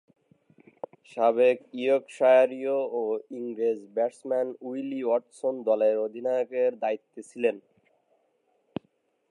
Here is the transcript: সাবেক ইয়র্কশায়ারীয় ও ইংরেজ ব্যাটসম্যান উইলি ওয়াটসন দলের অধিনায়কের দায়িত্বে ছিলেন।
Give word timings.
সাবেক 1.11 1.57
ইয়র্কশায়ারীয় 1.75 2.77
ও 2.93 3.01
ইংরেজ 3.37 3.79
ব্যাটসম্যান 3.95 4.47
উইলি 4.61 5.01
ওয়াটসন 5.05 5.55
দলের 5.67 5.95
অধিনায়কের 5.97 6.71
দায়িত্বে 6.83 7.21
ছিলেন। 7.29 7.55